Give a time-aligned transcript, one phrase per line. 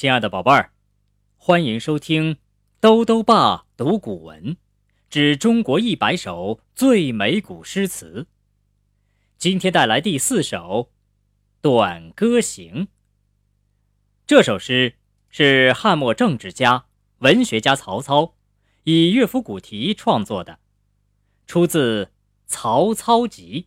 [0.00, 0.72] 亲爱的宝贝儿，
[1.36, 2.38] 欢迎收听
[2.80, 4.56] 兜兜爸读古文，
[5.10, 8.26] 指中国一百首最美古诗词。
[9.36, 10.56] 今天带来第四首
[11.60, 12.86] 《短歌行》。
[14.26, 14.94] 这首诗
[15.28, 16.86] 是汉末政治家、
[17.18, 18.36] 文学家曹操
[18.84, 20.60] 以乐府古题创作的，
[21.46, 22.06] 出自
[22.46, 23.66] 《曹操集》，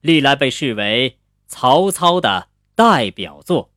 [0.00, 3.66] 历来被视为曹操的代表作。《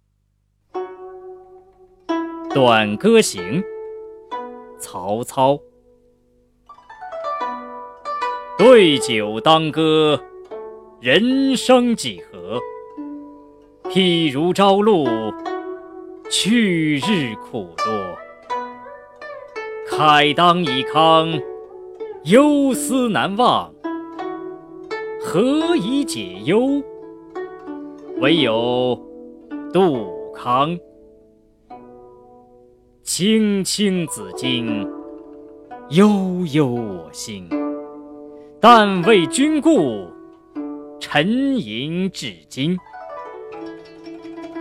[2.54, 3.42] 短歌行》
[4.78, 5.58] 曹操：
[8.58, 10.22] 对酒当歌，
[11.00, 12.60] 人生几何？
[13.90, 15.08] 譬如朝露，
[16.30, 17.86] 去日苦多。
[19.90, 21.42] 慨当以慷，
[22.26, 23.74] 忧思难忘。
[25.24, 26.84] 何以解忧？
[28.20, 29.00] 唯有
[29.72, 30.78] 杜康。
[33.04, 34.88] 青青子衿，
[35.90, 37.50] 悠悠我心。
[38.60, 40.08] 但为君故，
[41.00, 42.78] 沉吟至今。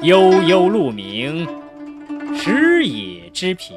[0.00, 1.46] 悠悠鹿鸣，
[2.34, 3.74] 食野之苹。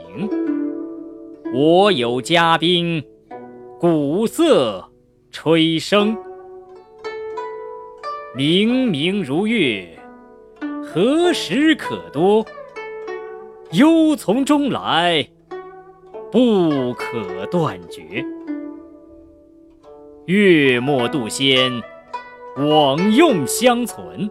[1.53, 3.03] 我有嘉宾，
[3.77, 4.83] 鼓瑟
[5.29, 6.17] 吹笙。
[8.33, 9.85] 明明如月，
[10.81, 12.47] 何时可掇？
[13.73, 15.27] 忧从中来，
[16.31, 18.23] 不可断绝。
[20.27, 21.81] 月末渡仙，
[22.55, 24.29] 往用相存。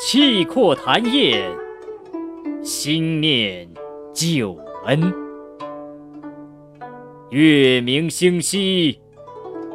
[0.00, 1.48] 气阔谈宴，
[2.64, 3.68] 心念
[4.12, 5.14] 旧恩。
[7.30, 8.98] 月明星稀，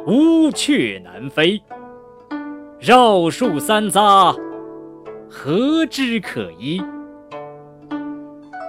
[0.06, 1.58] 乌鹊南飞。
[2.78, 4.36] 绕树三匝，
[5.30, 6.82] 何枝可依？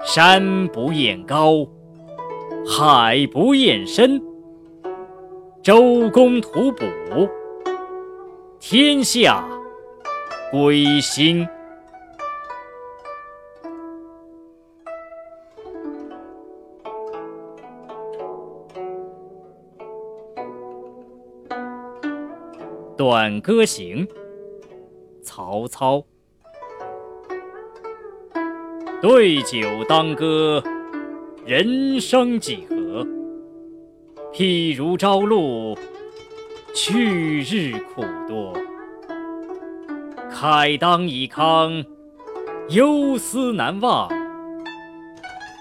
[0.05, 1.65] 山不厌高，
[2.67, 4.21] 海不厌深。
[5.63, 6.85] 周公吐哺，
[8.59, 9.47] 天下
[10.51, 11.47] 归心。
[22.95, 24.05] 《短歌行》
[25.23, 26.03] 曹操。
[29.03, 30.63] 对酒当歌，
[31.45, 33.05] 人生几何？
[34.31, 35.77] 譬如朝露，
[36.73, 38.57] 去日苦多。
[40.31, 41.85] 慨当以慷，
[42.69, 44.07] 忧思难忘。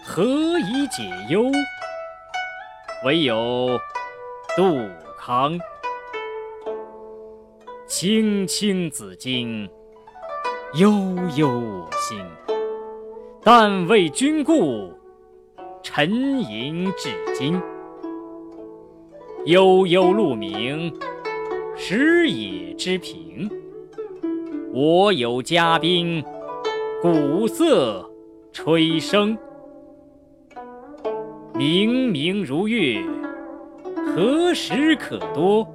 [0.07, 0.23] 何
[0.61, 1.51] 以解忧？
[3.05, 3.77] 唯有
[4.57, 4.89] 杜
[5.19, 5.59] 康。
[7.89, 9.69] 青青子衿，
[10.75, 10.93] 悠
[11.35, 12.25] 悠我心。
[13.45, 14.93] 但为君故，
[15.83, 17.61] 沉吟至今。
[19.47, 20.95] 悠悠鹿鸣，
[21.75, 23.51] 食野之苹。
[24.73, 26.23] 我有嘉宾，
[27.03, 28.09] 鼓瑟
[28.53, 29.37] 吹笙。
[31.53, 33.03] 明明如月，
[34.15, 35.67] 何时可掇？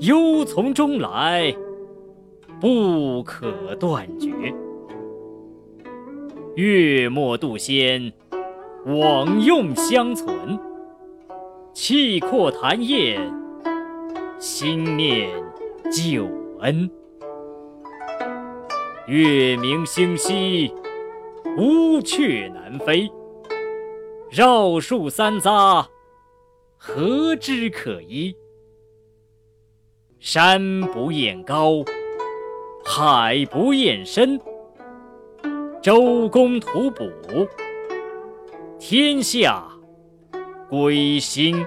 [0.00, 1.54] 忧从中来，
[2.60, 4.32] 不可断绝。
[6.60, 8.12] 月末渡仙，
[8.84, 10.60] 往用相存。
[11.72, 13.18] 气阔谈宴，
[14.38, 15.30] 心念
[15.90, 16.28] 旧
[16.60, 16.90] 恩。
[19.06, 20.70] 月明星稀，
[21.56, 23.10] 乌鹊南飞。
[24.30, 25.86] 绕树三匝，
[26.76, 28.36] 何枝可依？
[30.18, 31.82] 山不厌高，
[32.84, 34.38] 海不厌深。
[35.82, 37.10] 周公吐哺，
[38.78, 39.66] 天下
[40.68, 41.56] 归心。《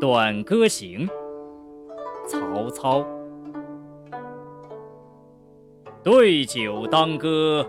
[0.00, 1.08] 短歌行》
[2.26, 3.06] 曹操：
[6.02, 7.64] 对酒当歌，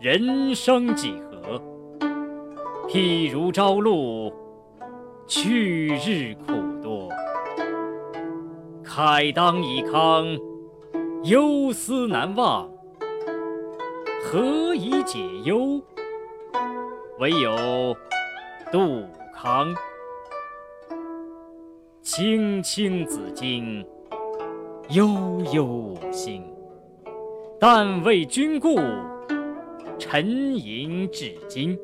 [0.00, 1.23] 人生几何？
[2.88, 4.32] 譬如朝露，
[5.26, 6.52] 去日苦
[6.82, 7.08] 多。
[8.84, 10.38] 慨当以慷，
[11.24, 12.70] 忧思难忘。
[14.22, 15.80] 何以解忧？
[17.18, 17.96] 唯有
[18.70, 19.04] 杜
[19.34, 19.74] 康。
[22.02, 23.84] 青青子衿，
[24.90, 26.44] 悠悠我心。
[27.58, 28.78] 但为君故，
[29.98, 31.78] 沉吟至今。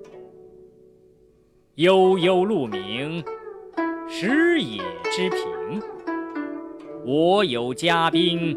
[1.81, 3.25] 悠悠鹿鸣，
[4.07, 5.83] 食野之苹。
[7.07, 8.55] 我有嘉宾，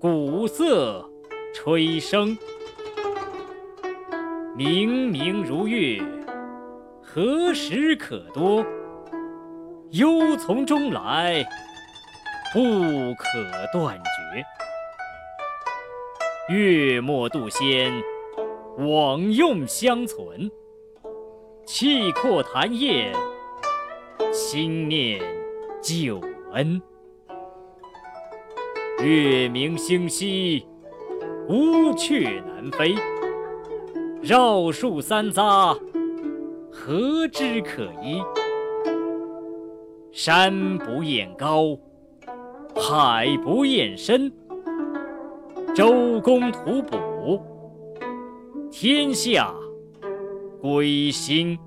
[0.00, 1.06] 鼓瑟
[1.52, 2.34] 吹笙，
[4.56, 6.00] 明明如月，
[7.02, 8.64] 何时可掇？
[9.90, 11.44] 忧从中来，
[12.54, 12.62] 不
[13.18, 13.28] 可
[13.74, 14.00] 断
[16.48, 16.54] 绝。
[16.54, 17.92] 月末渡仙，
[18.78, 20.50] 往用相存。
[21.70, 23.12] 气阔谈宴，
[24.32, 25.20] 心念
[25.82, 26.18] 旧
[26.54, 26.80] 恩。
[29.04, 30.66] 月明星稀，
[31.46, 32.94] 乌鹊南飞。
[34.22, 35.78] 绕树三匝，
[36.72, 38.22] 何枝可依？
[40.10, 41.78] 山不厌高，
[42.74, 44.32] 海不厌深。
[45.74, 47.38] 周公吐哺，
[48.70, 49.54] 天下
[50.60, 51.58] 归心。